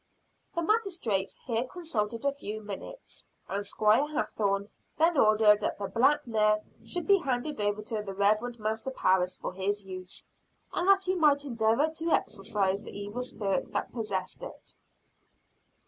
The 0.55 0.63
magistrates 0.63 1.37
here 1.45 1.63
consulted 1.63 2.25
a 2.25 2.31
few 2.31 2.63
minutes, 2.63 3.27
and 3.47 3.63
Squire 3.63 4.07
Hathorne 4.07 4.67
then 4.97 5.15
ordered 5.15 5.61
that 5.61 5.77
the 5.77 5.87
black 5.89 6.25
mare 6.25 6.59
should 6.83 7.05
be 7.05 7.19
handed 7.19 7.61
over 7.61 7.83
to 7.83 8.01
the 8.01 8.15
Rev. 8.15 8.57
Master 8.57 8.89
Parris 8.89 9.37
for 9.37 9.53
his 9.53 9.83
use, 9.83 10.25
and 10.73 10.87
that 10.87 11.03
he 11.03 11.13
might 11.13 11.45
endeavor 11.45 11.87
to 11.87 12.09
exorcise 12.09 12.81
the 12.81 12.97
evil 12.99 13.21
spirit 13.21 13.71
that 13.73 13.93
possessed 13.93 14.41
it. 14.41 14.73